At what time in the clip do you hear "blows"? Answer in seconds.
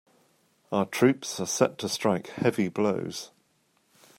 2.69-3.29